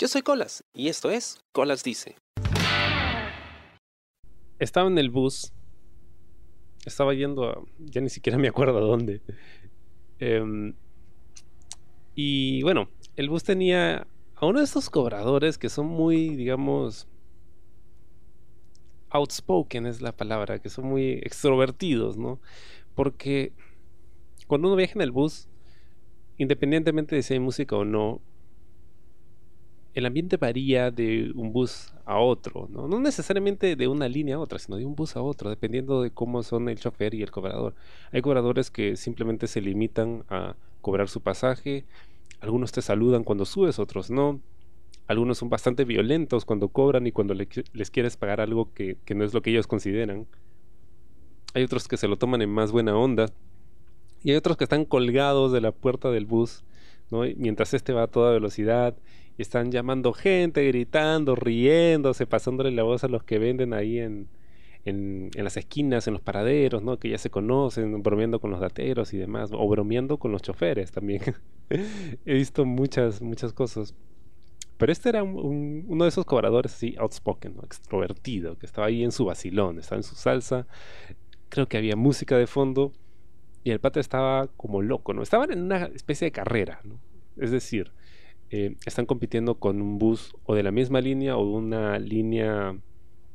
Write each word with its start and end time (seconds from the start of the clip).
Yo 0.00 0.06
soy 0.06 0.22
Colas 0.22 0.62
y 0.72 0.86
esto 0.86 1.10
es 1.10 1.40
Colas 1.50 1.82
Dice. 1.82 2.14
Estaba 4.60 4.86
en 4.86 4.96
el 4.96 5.10
bus. 5.10 5.52
Estaba 6.86 7.14
yendo 7.14 7.44
a... 7.48 7.64
Ya 7.80 8.00
ni 8.00 8.08
siquiera 8.08 8.38
me 8.38 8.46
acuerdo 8.46 8.78
a 8.78 8.80
dónde. 8.80 9.22
Em, 10.20 10.76
y 12.14 12.62
bueno, 12.62 12.88
el 13.16 13.28
bus 13.28 13.42
tenía 13.42 14.06
a 14.36 14.46
uno 14.46 14.60
de 14.60 14.66
estos 14.66 14.88
cobradores 14.88 15.58
que 15.58 15.68
son 15.68 15.86
muy, 15.86 16.36
digamos, 16.36 17.08
outspoken 19.10 19.84
es 19.84 20.00
la 20.00 20.12
palabra, 20.12 20.60
que 20.60 20.68
son 20.68 20.86
muy 20.86 21.14
extrovertidos, 21.24 22.16
¿no? 22.16 22.40
Porque 22.94 23.52
cuando 24.46 24.68
uno 24.68 24.76
viaja 24.76 24.92
en 24.94 25.02
el 25.02 25.10
bus, 25.10 25.48
independientemente 26.36 27.16
de 27.16 27.22
si 27.24 27.34
hay 27.34 27.40
música 27.40 27.74
o 27.74 27.84
no, 27.84 28.22
el 29.94 30.06
ambiente 30.06 30.36
varía 30.36 30.90
de 30.90 31.32
un 31.34 31.52
bus 31.52 31.92
a 32.04 32.18
otro, 32.18 32.68
¿no? 32.70 32.88
no 32.88 33.00
necesariamente 33.00 33.74
de 33.74 33.88
una 33.88 34.08
línea 34.08 34.36
a 34.36 34.38
otra, 34.38 34.58
sino 34.58 34.76
de 34.76 34.84
un 34.84 34.94
bus 34.94 35.16
a 35.16 35.22
otro, 35.22 35.50
dependiendo 35.50 36.02
de 36.02 36.10
cómo 36.10 36.42
son 36.42 36.68
el 36.68 36.78
chofer 36.78 37.14
y 37.14 37.22
el 37.22 37.30
cobrador. 37.30 37.74
Hay 38.12 38.22
cobradores 38.22 38.70
que 38.70 38.96
simplemente 38.96 39.46
se 39.46 39.60
limitan 39.60 40.24
a 40.28 40.56
cobrar 40.80 41.08
su 41.08 41.20
pasaje, 41.20 41.84
algunos 42.40 42.70
te 42.72 42.82
saludan 42.82 43.24
cuando 43.24 43.44
subes, 43.44 43.78
otros 43.78 44.10
no. 44.10 44.40
Algunos 45.06 45.38
son 45.38 45.48
bastante 45.48 45.84
violentos 45.84 46.44
cuando 46.44 46.68
cobran 46.68 47.06
y 47.06 47.12
cuando 47.12 47.34
les 47.34 47.90
quieres 47.90 48.16
pagar 48.16 48.40
algo 48.40 48.72
que, 48.74 48.98
no 49.14 49.24
es 49.24 49.32
lo 49.32 49.42
que 49.42 49.50
ellos 49.50 49.66
consideran. 49.66 50.26
Hay 51.54 51.64
otros 51.64 51.88
que 51.88 51.96
se 51.96 52.08
lo 52.08 52.16
toman 52.16 52.42
en 52.42 52.50
más 52.50 52.72
buena 52.72 52.96
onda. 52.96 53.26
Y 54.22 54.30
hay 54.30 54.36
otros 54.36 54.56
que 54.56 54.64
están 54.64 54.84
colgados 54.84 55.50
de 55.52 55.60
la 55.60 55.72
puerta 55.72 56.10
del 56.10 56.26
bus, 56.26 56.62
mientras 57.10 57.72
este 57.72 57.92
va 57.92 58.04
a 58.04 58.06
toda 58.08 58.32
velocidad 58.32 58.96
están 59.42 59.70
llamando 59.70 60.12
gente, 60.12 60.66
gritando, 60.66 61.34
riéndose, 61.34 62.26
pasándole 62.26 62.70
la 62.72 62.82
voz 62.82 63.04
a 63.04 63.08
los 63.08 63.22
que 63.22 63.38
venden 63.38 63.72
ahí 63.72 63.98
en, 63.98 64.28
en, 64.84 65.30
las 65.36 65.56
esquinas, 65.56 66.06
en 66.06 66.14
los 66.14 66.22
paraderos, 66.22 66.82
¿no? 66.82 66.98
Que 66.98 67.10
ya 67.10 67.18
se 67.18 67.30
conocen, 67.30 68.02
bromeando 68.02 68.40
con 68.40 68.50
los 68.50 68.60
dateros 68.60 69.12
y 69.14 69.18
demás, 69.18 69.50
o 69.52 69.68
bromeando 69.68 70.18
con 70.18 70.32
los 70.32 70.42
choferes 70.42 70.92
también. 70.92 71.22
He 71.70 72.34
visto 72.34 72.64
muchas, 72.64 73.22
muchas 73.22 73.52
cosas. 73.52 73.94
Pero 74.76 74.92
este 74.92 75.08
era 75.08 75.24
uno 75.24 76.04
de 76.04 76.08
esos 76.08 76.24
cobradores 76.24 76.72
así 76.72 76.94
outspoken, 76.98 77.56
extrovertido, 77.64 78.56
que 78.58 78.66
estaba 78.66 78.86
ahí 78.86 79.02
en 79.02 79.10
su 79.10 79.24
vacilón, 79.24 79.78
estaba 79.78 79.98
en 79.98 80.04
su 80.04 80.14
salsa. 80.14 80.66
Creo 81.48 81.66
que 81.66 81.76
había 81.76 81.96
música 81.96 82.36
de 82.36 82.46
fondo 82.46 82.92
y 83.64 83.72
el 83.72 83.80
pata 83.80 83.98
estaba 83.98 84.46
como 84.56 84.80
loco, 84.80 85.14
¿no? 85.14 85.22
Estaban 85.22 85.50
en 85.50 85.62
una 85.62 85.86
especie 85.86 86.26
de 86.26 86.32
carrera, 86.32 86.80
¿no? 86.84 87.00
Es 87.36 87.50
decir, 87.50 87.92
eh, 88.50 88.76
están 88.86 89.04
compitiendo 89.04 89.56
con 89.56 89.82
un 89.82 89.98
bus 89.98 90.34
o 90.44 90.54
de 90.54 90.62
la 90.62 90.70
misma 90.70 91.00
línea 91.00 91.36
o 91.36 91.44
de 91.44 91.52
una 91.52 91.98
línea, 91.98 92.78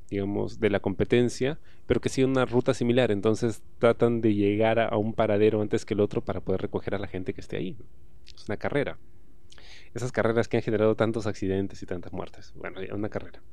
digamos, 0.10 0.60
de 0.60 0.70
la 0.72 0.80
competencia, 0.80 1.60
pero 1.86 2.02
que 2.02 2.10
sigue 2.10 2.26
una 2.26 2.46
ruta 2.46 2.74
similar. 2.74 3.12
Entonces 3.12 3.62
tratan 3.78 4.22
de 4.22 4.34
llegar 4.34 4.80
a, 4.80 4.98
un 4.98 5.14
paradero 5.14 5.62
antes 5.62 5.86
que 5.86 5.94
el 5.94 6.00
otro 6.00 6.22
para 6.22 6.42
poder 6.42 6.62
recoger 6.62 6.96
a 6.96 7.00
la 7.00 7.08
gente 7.08 7.34
que 7.34 7.42
esté 7.42 7.58
ahí. 7.58 7.78
Es 8.36 8.48
una 8.48 8.58
carrera. 8.58 8.98
Esas 9.94 10.12
carreras 10.12 10.48
que 10.48 10.58
han 10.58 10.64
generado 10.64 10.96
tantos 10.96 11.28
accidentes 11.28 11.84
y 11.84 11.86
tantas 11.86 12.12
muertes. 12.12 12.52
Bueno, 12.56 12.80
una 12.94 13.10
carrera. 13.10 13.44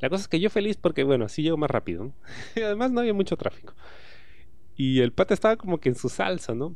La 0.00 0.08
cosa 0.08 0.22
es 0.22 0.28
que 0.28 0.40
yo 0.40 0.48
feliz 0.48 0.78
porque, 0.78 1.04
bueno, 1.04 1.26
así 1.26 1.42
llego 1.42 1.58
más 1.58 1.70
rápido. 1.70 2.14
y 2.54 2.60
además 2.62 2.90
no 2.90 3.00
había 3.00 3.12
mucho 3.12 3.36
tráfico. 3.36 3.74
Y 4.76 5.00
el 5.00 5.12
pata 5.12 5.34
estaba 5.34 5.56
como 5.56 5.78
que 5.78 5.90
en 5.90 5.94
su 5.94 6.08
salsa, 6.08 6.54
¿no? 6.54 6.74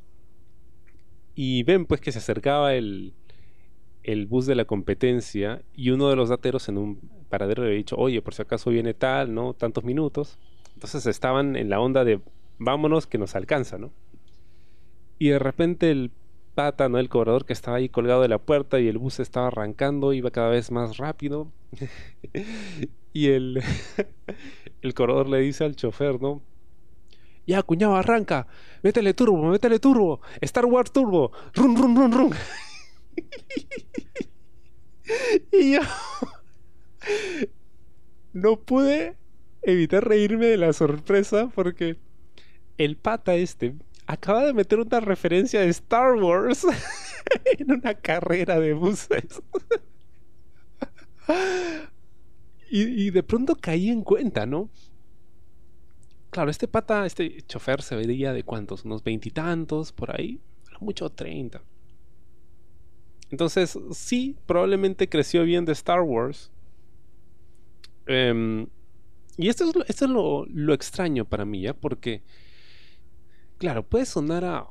Y 1.35 1.63
ven 1.63 1.87
pues 1.87 2.03
que 2.03 2.13
se 2.13 2.19
acercaba 2.19 2.75
el, 2.75 3.15
el 4.03 4.27
bus 4.27 4.47
de 4.47 4.55
la 4.55 4.65
competencia 4.65 5.63
y 5.75 5.91
uno 5.91 6.09
de 6.09 6.17
los 6.17 6.29
dateros 6.29 6.69
en 6.69 6.79
un 6.79 7.01
paradero 7.29 7.63
le 7.63 7.69
había 7.69 7.79
dicho, 7.79 7.97
oye, 7.97 8.23
por 8.23 8.35
si 8.35 8.43
acaso 8.43 8.71
viene 8.71 8.95
tal, 8.95 9.35
¿no? 9.35 9.55
Tantos 9.55 9.85
minutos. 9.85 10.39
Entonces 10.75 11.07
estaban 11.07 11.57
en 11.57 11.71
la 11.71 11.81
onda 11.81 12.05
de, 12.05 12.21
vámonos 12.59 13.07
que 13.07 13.19
nos 13.19 13.37
alcanza, 13.37 13.79
¿no? 13.79 13.93
Y 15.19 15.29
de 15.29 15.39
repente 15.39 15.91
el 15.91 16.11
pata, 16.55 16.89
¿no? 16.89 16.99
El 16.99 17.09
cobrador 17.09 17.45
que 17.45 17.53
estaba 17.53 17.77
ahí 17.77 17.89
colgado 17.89 18.23
de 18.23 18.29
la 18.29 18.39
puerta 18.39 18.81
y 18.81 18.89
el 18.89 18.99
bus 18.99 19.21
estaba 19.21 19.49
arrancando, 19.49 20.13
iba 20.13 20.31
cada 20.31 20.49
vez 20.51 20.71
más 20.71 20.97
rápido. 20.97 21.53
y 23.13 23.29
el, 23.29 23.63
el 24.83 24.95
le 25.31 25.39
dice 25.39 25.65
al 25.65 25.77
chofer, 25.77 26.21
¿no? 26.21 26.43
Ya, 27.47 27.63
cuñado, 27.63 27.97
arranca. 27.97 28.47
Métele 28.83 29.15
turbo, 29.15 29.37
métele 29.51 29.79
turbo. 29.79 30.21
Star 30.41 30.67
Wars 30.67 30.93
turbo. 30.93 31.33
Run, 31.55 31.77
run, 31.77 31.97
run, 31.97 32.13
run. 32.13 32.31
y 35.53 35.75
yo 35.75 35.81
no 38.33 38.61
pude 38.61 39.17
evitar 39.63 40.07
reírme 40.07 40.47
de 40.47 40.57
la 40.57 40.73
sorpresa 40.73 41.51
porque 41.55 41.97
el 42.79 42.97
pata 42.97 43.35
este 43.35 43.75
acaba 44.07 44.45
de 44.45 44.53
meter 44.53 44.81
una 44.81 45.01
referencia 45.01 45.61
de 45.61 45.69
Star 45.69 46.15
Wars 46.15 46.67
en 47.59 47.73
una 47.73 47.95
carrera 47.95 48.59
de 48.59 48.73
buses. 48.73 49.43
y, 52.71 53.11
de 53.11 53.23
pronto 53.23 53.57
caí 53.57 53.89
en 53.89 54.03
cuenta, 54.03 54.47
¿no? 54.47 54.71
Claro, 56.31 56.51
este 56.51 56.69
pata, 56.69 57.07
este 57.07 57.43
chofer 57.43 57.83
se 57.83 57.97
veía 57.97 58.33
de 58.33 58.45
cuántos, 58.45 58.85
unos 58.85 59.03
veintitantos, 59.03 59.93
por 59.93 60.17
ahí, 60.17 60.41
mucho 60.81 61.11
treinta. 61.11 61.63
Entonces, 63.31 63.79
sí, 63.93 64.37
probablemente 64.47 65.09
creció 65.09 65.45
bien 65.45 65.65
de 65.65 65.73
Star 65.73 66.03
Wars. 66.03 66.51
Em, 68.07 68.67
y 69.37 69.49
esto 69.49 69.65
es, 69.65 69.75
esto 69.89 70.05
es 70.05 70.11
lo, 70.11 70.47
lo, 70.47 70.75
extraño 70.75 71.25
para 71.25 71.45
mí, 71.45 71.63
¿ya? 71.63 71.75
Porque, 71.75 72.23
claro, 73.59 73.85
puede 73.85 74.05
sonar 74.07 74.45
a, 74.45 74.67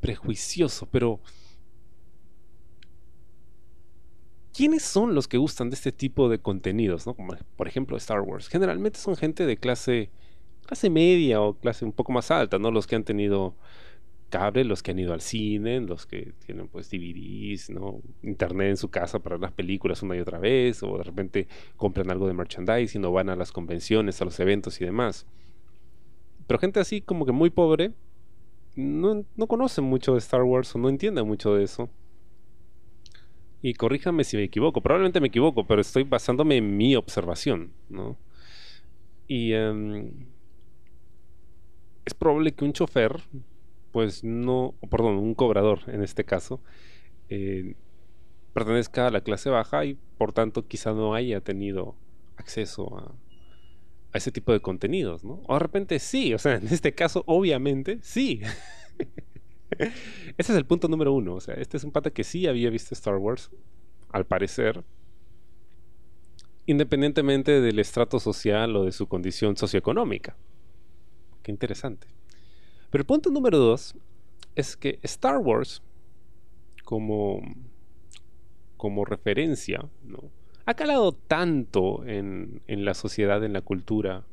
prejuicioso, 0.00 0.86
pero... 0.86 1.20
¿Quiénes 4.54 4.84
son 4.84 5.14
los 5.14 5.28
que 5.28 5.36
gustan 5.36 5.68
de 5.68 5.74
este 5.74 5.92
tipo 5.92 6.30
de 6.30 6.38
contenidos? 6.38 7.06
¿no? 7.06 7.12
Como 7.12 7.36
por 7.56 7.68
ejemplo 7.68 7.94
Star 7.98 8.22
Wars. 8.22 8.48
Generalmente 8.48 8.98
son 8.98 9.14
gente 9.14 9.44
de 9.44 9.58
clase, 9.58 10.08
clase 10.64 10.88
media 10.88 11.42
o 11.42 11.52
clase 11.58 11.84
un 11.84 11.92
poco 11.92 12.12
más 12.12 12.30
alta, 12.30 12.58
¿no? 12.58 12.70
Los 12.70 12.86
que 12.86 12.96
han 12.96 13.04
tenido 13.04 13.54
cable, 14.28 14.64
los 14.64 14.82
que 14.82 14.90
han 14.90 14.98
ido 14.98 15.12
al 15.12 15.20
cine, 15.20 15.80
los 15.80 16.06
que 16.06 16.32
tienen 16.44 16.68
pues 16.68 16.90
DVDs, 16.90 17.70
¿no? 17.70 18.00
Internet 18.22 18.70
en 18.70 18.76
su 18.76 18.90
casa 18.90 19.20
para 19.20 19.36
ver 19.36 19.42
las 19.42 19.52
películas 19.52 20.02
una 20.02 20.16
y 20.16 20.20
otra 20.20 20.38
vez, 20.38 20.82
o 20.82 20.98
de 20.98 21.04
repente 21.04 21.48
compran 21.76 22.10
algo 22.10 22.26
de 22.26 22.34
merchandising 22.34 23.04
o 23.04 23.12
van 23.12 23.28
a 23.30 23.36
las 23.36 23.52
convenciones, 23.52 24.20
a 24.20 24.24
los 24.24 24.38
eventos 24.40 24.80
y 24.80 24.84
demás. 24.84 25.26
Pero 26.46 26.58
gente 26.58 26.80
así 26.80 27.00
como 27.00 27.26
que 27.26 27.32
muy 27.32 27.50
pobre, 27.50 27.92
no, 28.74 29.24
no 29.36 29.46
conoce 29.46 29.80
mucho 29.80 30.12
de 30.12 30.18
Star 30.18 30.42
Wars 30.42 30.74
o 30.74 30.78
no 30.78 30.88
entiende 30.88 31.22
mucho 31.22 31.54
de 31.54 31.64
eso. 31.64 31.88
Y 33.62 33.74
corríjame 33.74 34.22
si 34.22 34.36
me 34.36 34.44
equivoco, 34.44 34.80
probablemente 34.80 35.20
me 35.20 35.28
equivoco, 35.28 35.66
pero 35.66 35.80
estoy 35.80 36.04
basándome 36.04 36.58
en 36.58 36.76
mi 36.76 36.94
observación, 36.94 37.72
¿no? 37.88 38.16
Y 39.26 39.54
em, 39.54 40.26
es 42.04 42.14
probable 42.14 42.52
que 42.52 42.64
un 42.64 42.72
chofer 42.72 43.20
pues 43.96 44.24
no, 44.24 44.74
perdón, 44.90 45.16
un 45.16 45.34
cobrador 45.34 45.78
en 45.86 46.02
este 46.02 46.24
caso, 46.24 46.60
eh, 47.30 47.76
pertenezca 48.52 49.06
a 49.06 49.10
la 49.10 49.22
clase 49.22 49.48
baja 49.48 49.86
y 49.86 49.96
por 50.18 50.34
tanto 50.34 50.66
quizá 50.66 50.92
no 50.92 51.14
haya 51.14 51.40
tenido 51.40 51.96
acceso 52.36 52.94
a, 52.98 53.14
ese 54.12 54.30
tipo 54.30 54.52
de 54.52 54.60
contenidos, 54.60 55.24
¿no? 55.24 55.40
O 55.46 55.54
de 55.54 55.60
repente 55.60 55.98
sí, 55.98 56.34
o 56.34 56.38
sea, 56.38 56.56
en 56.56 56.66
este 56.66 56.92
caso 56.92 57.24
obviamente 57.26 57.98
sí. 58.02 58.42
Ese 60.36 60.52
es 60.52 60.58
el 60.58 60.66
punto 60.66 60.88
número 60.88 61.14
uno, 61.14 61.36
o 61.36 61.40
sea, 61.40 61.54
este 61.54 61.78
es 61.78 61.84
un 61.84 61.90
pata 61.90 62.10
que 62.10 62.22
sí 62.22 62.46
había 62.46 62.68
visto 62.68 62.92
Star 62.92 63.16
Wars, 63.16 63.50
al 64.10 64.26
parecer, 64.26 64.84
independientemente 66.66 67.62
del 67.62 67.78
estrato 67.78 68.20
social 68.20 68.76
o 68.76 68.84
de 68.84 68.92
su 68.92 69.06
condición 69.08 69.56
socioeconómica. 69.56 70.36
Qué 71.42 71.50
interesante. 71.50 72.15
Pero 72.96 73.02
el 73.02 73.08
punto 73.08 73.30
número 73.30 73.58
dos 73.58 73.94
es 74.54 74.74
que 74.74 74.98
Star 75.02 75.36
Wars, 75.36 75.82
como, 76.82 77.42
como 78.78 79.04
referencia, 79.04 79.86
¿no? 80.02 80.30
ha 80.64 80.72
calado 80.72 81.12
tanto 81.12 82.06
en, 82.06 82.62
en, 82.66 82.86
la 82.86 82.94
sociedad, 82.94 83.44
en 83.44 83.52
la 83.52 83.60
cultura 83.60 84.24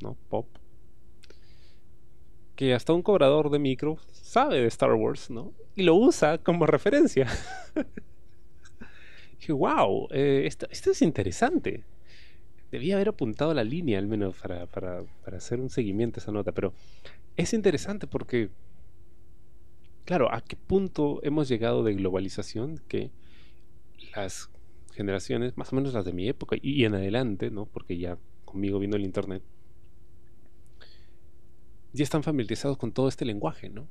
¿no? 0.00 0.16
pop, 0.28 0.46
que 2.54 2.72
hasta 2.72 2.92
un 2.92 3.02
cobrador 3.02 3.50
de 3.50 3.58
micro 3.58 3.98
sabe 4.12 4.60
de 4.60 4.68
Star 4.68 4.92
Wars, 4.94 5.28
¿no? 5.28 5.52
Y 5.74 5.82
lo 5.82 5.96
usa 5.96 6.38
como 6.38 6.66
referencia. 6.66 7.26
dije, 9.40 9.52
wow, 9.52 10.06
eh, 10.12 10.44
esto, 10.46 10.68
es 10.70 11.02
interesante. 11.02 11.82
Debía 12.70 12.94
haber 12.94 13.08
apuntado 13.08 13.52
la 13.54 13.64
línea 13.64 13.98
al 13.98 14.06
menos 14.06 14.36
para, 14.36 14.66
para, 14.66 15.02
para 15.24 15.38
hacer 15.38 15.58
un 15.58 15.68
seguimiento 15.68 16.20
a 16.20 16.22
esa 16.22 16.30
nota, 16.30 16.52
pero 16.52 16.72
es 17.36 17.52
interesante 17.52 18.06
porque, 18.06 18.50
claro, 20.04 20.32
¿a 20.32 20.40
qué 20.40 20.56
punto 20.56 21.20
hemos 21.22 21.48
llegado 21.48 21.82
de 21.82 21.94
globalización 21.94 22.80
que 22.88 23.10
las 24.14 24.50
generaciones, 24.92 25.56
más 25.56 25.72
o 25.72 25.76
menos 25.76 25.92
las 25.94 26.04
de 26.04 26.12
mi 26.12 26.28
época 26.28 26.56
y 26.60 26.84
en 26.84 26.94
adelante, 26.94 27.50
¿no? 27.50 27.66
Porque 27.66 27.98
ya 27.98 28.18
conmigo 28.44 28.78
vino 28.78 28.96
el 28.96 29.04
internet, 29.04 29.42
ya 31.92 32.02
están 32.02 32.22
familiarizados 32.22 32.76
con 32.76 32.92
todo 32.92 33.08
este 33.08 33.24
lenguaje, 33.24 33.68
¿no? 33.68 33.88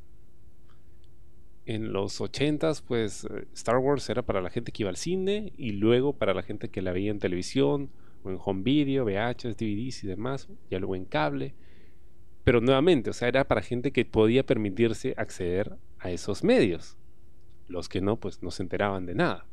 En 1.66 1.94
los 1.94 2.20
80s, 2.20 2.84
pues 2.86 3.24
eh, 3.26 3.48
Star 3.54 3.78
Wars 3.78 4.10
era 4.10 4.22
para 4.22 4.42
la 4.42 4.50
gente 4.50 4.74
que 4.74 4.84
iba 4.84 4.90
al 4.90 4.98
cine 4.98 5.54
y 5.58 5.72
luego 5.72 6.14
para 6.14 6.34
la 6.34 6.44
gente 6.44 6.70
que 6.70 6.82
la 6.82 6.92
veía 6.92 7.12
en 7.12 7.20
televisión 7.20 7.90
o 8.24 8.30
en 8.30 8.38
home 8.44 8.64
video, 8.64 9.06
VHS, 9.06 9.56
DVDs 9.56 10.04
y 10.04 10.08
demás, 10.08 10.50
ya 10.70 10.80
luego 10.80 10.96
en 10.98 11.06
cable. 11.06 11.56
Pero 12.44 12.60
nuevamente, 12.60 13.10
o 13.10 13.14
sea, 13.14 13.28
era 13.28 13.48
para 13.48 13.62
gente 13.62 13.92
que 13.92 14.06
podía 14.06 14.46
permitirse 14.46 15.14
acceder 15.18 15.78
a 16.00 16.12
esos 16.12 16.44
medios. 16.44 16.98
Los 17.68 17.88
que 17.88 18.02
no, 18.02 18.18
pues 18.18 18.44
no 18.44 18.52
se 18.52 18.64
enteraban 18.64 19.06
de 19.06 19.16
nada. 19.16 19.46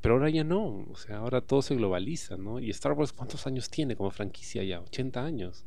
Pero 0.00 0.14
ahora 0.14 0.30
ya 0.30 0.44
no, 0.44 0.86
o 0.90 0.96
sea, 0.96 1.18
ahora 1.18 1.40
todo 1.40 1.60
se 1.60 1.74
globaliza, 1.74 2.36
¿no? 2.36 2.60
Y 2.60 2.70
Star 2.70 2.92
Wars, 2.92 3.12
¿cuántos 3.12 3.46
años 3.46 3.68
tiene 3.68 3.96
como 3.96 4.10
franquicia 4.10 4.62
ya? 4.62 4.80
¿80 4.80 5.16
años? 5.18 5.66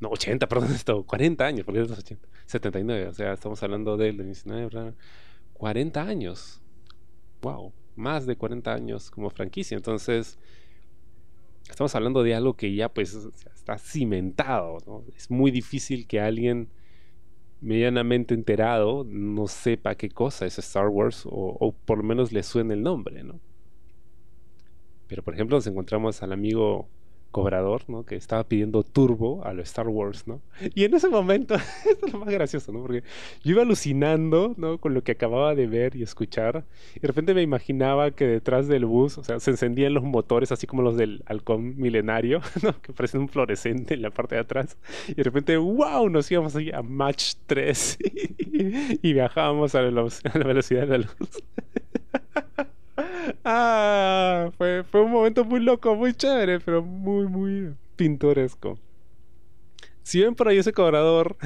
No, 0.00 0.08
80, 0.08 0.46
perdón, 0.48 0.72
esto, 0.72 1.04
40 1.04 1.44
años, 1.44 1.64
porque 1.64 1.82
es 1.82 1.90
80, 1.90 2.26
79, 2.46 3.08
o 3.08 3.12
sea, 3.12 3.34
estamos 3.34 3.62
hablando 3.62 3.96
del 3.96 4.16
19, 4.16 4.94
40 5.52 6.02
años. 6.02 6.60
Wow, 7.42 7.72
más 7.96 8.26
de 8.26 8.36
40 8.36 8.72
años 8.72 9.10
como 9.10 9.30
franquicia. 9.30 9.76
Entonces, 9.76 10.38
estamos 11.68 11.94
hablando 11.94 12.22
de 12.22 12.34
algo 12.34 12.54
que 12.54 12.74
ya 12.74 12.88
pues 12.88 13.14
está 13.54 13.78
cimentado. 13.78 14.78
Es 15.16 15.30
muy 15.30 15.50
difícil 15.50 16.06
que 16.06 16.20
alguien 16.20 16.68
medianamente 17.60 18.34
enterado 18.34 19.04
no 19.06 19.46
sepa 19.46 19.94
qué 19.94 20.08
cosa 20.08 20.46
es 20.46 20.58
Star 20.58 20.88
Wars 20.88 21.26
o, 21.26 21.56
o 21.60 21.72
por 21.72 21.98
lo 21.98 22.04
menos 22.04 22.32
le 22.32 22.42
suene 22.42 22.74
el 22.74 22.82
nombre, 22.82 23.22
¿no? 23.22 23.40
Pero 25.06 25.22
por 25.22 25.34
ejemplo 25.34 25.56
nos 25.56 25.66
encontramos 25.66 26.22
al 26.22 26.32
amigo 26.32 26.88
cobrador, 27.30 27.82
¿no? 27.88 28.04
Que 28.04 28.16
estaba 28.16 28.44
pidiendo 28.44 28.82
turbo 28.82 29.44
a 29.44 29.52
lo 29.52 29.62
Star 29.62 29.88
Wars, 29.88 30.26
¿no? 30.26 30.40
Y 30.74 30.84
en 30.84 30.94
ese 30.94 31.08
momento, 31.08 31.54
esto 31.88 32.06
es 32.06 32.12
lo 32.12 32.18
más 32.18 32.28
gracioso, 32.28 32.72
¿no? 32.72 32.82
Porque 32.82 33.02
yo 33.44 33.52
iba 33.52 33.62
alucinando, 33.62 34.54
¿no? 34.56 34.78
Con 34.78 34.94
lo 34.94 35.02
que 35.02 35.12
acababa 35.12 35.54
de 35.54 35.66
ver 35.66 35.96
y 35.96 36.02
escuchar. 36.02 36.64
Y 36.94 37.00
de 37.00 37.08
repente 37.08 37.34
me 37.34 37.42
imaginaba 37.42 38.10
que 38.10 38.26
detrás 38.26 38.68
del 38.68 38.84
bus, 38.84 39.18
o 39.18 39.24
sea, 39.24 39.40
se 39.40 39.50
encendían 39.50 39.94
los 39.94 40.02
motores, 40.02 40.52
así 40.52 40.66
como 40.66 40.82
los 40.82 40.96
del 40.96 41.22
halcón 41.26 41.76
milenario, 41.78 42.40
¿no? 42.62 42.80
Que 42.80 42.92
parecen 42.92 43.22
un 43.22 43.28
fluorescente 43.28 43.94
en 43.94 44.02
la 44.02 44.10
parte 44.10 44.34
de 44.34 44.40
atrás. 44.40 44.76
Y 45.08 45.14
de 45.14 45.22
repente, 45.22 45.56
¡wow! 45.56 46.08
Nos 46.08 46.30
íbamos 46.30 46.56
a 46.56 46.82
Match 46.82 47.34
3 47.46 47.98
y 49.02 49.12
viajábamos 49.12 49.74
a 49.74 49.82
la, 49.82 50.00
a 50.00 50.38
la 50.38 50.44
velocidad 50.44 50.86
de 50.86 50.98
la 50.98 50.98
luz. 50.98 51.42
Ah, 53.44 54.50
fue, 54.56 54.84
fue 54.84 55.02
un 55.02 55.10
momento 55.12 55.44
muy 55.44 55.60
loco, 55.60 55.94
muy 55.94 56.14
chévere, 56.14 56.60
pero 56.60 56.82
muy, 56.82 57.26
muy 57.26 57.74
pintoresco. 57.96 58.78
Si 60.02 60.20
ven 60.20 60.34
por 60.34 60.48
ahí 60.48 60.58
ese 60.58 60.72
cobrador, 60.72 61.36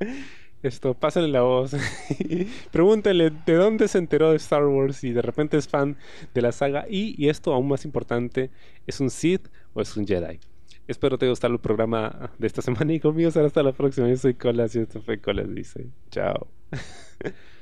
esto, 0.62 0.94
pásenle 0.94 1.28
la 1.28 1.42
voz. 1.42 1.74
Pregúntenle 2.70 3.30
de 3.46 3.54
dónde 3.54 3.88
se 3.88 3.98
enteró 3.98 4.30
de 4.30 4.36
Star 4.36 4.64
Wars 4.66 5.02
y 5.04 5.12
de 5.12 5.22
repente 5.22 5.56
es 5.56 5.68
fan 5.68 5.96
de 6.34 6.42
la 6.42 6.52
saga. 6.52 6.86
Y, 6.88 7.14
y 7.22 7.28
esto, 7.28 7.52
aún 7.52 7.68
más 7.68 7.84
importante, 7.84 8.50
¿es 8.86 9.00
un 9.00 9.10
Sith 9.10 9.48
o 9.74 9.80
es 9.80 9.96
un 9.96 10.06
Jedi? 10.06 10.40
Espero 10.88 11.16
te 11.16 11.24
haya 11.24 11.30
gustado 11.30 11.54
el 11.54 11.60
programa 11.60 12.32
de 12.38 12.46
esta 12.46 12.60
semana 12.60 12.92
y 12.92 13.00
conmigo 13.00 13.30
será 13.30 13.46
hasta 13.46 13.62
la 13.62 13.72
próxima. 13.72 14.08
Yo 14.08 14.16
soy 14.16 14.34
Colas 14.34 14.74
y 14.74 14.80
esto 14.80 15.00
fue 15.00 15.20
Colas 15.20 15.52
Dice. 15.54 15.86
Chao. 16.10 16.48